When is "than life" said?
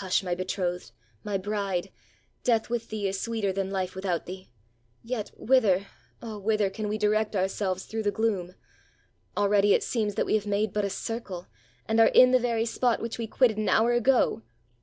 3.52-3.94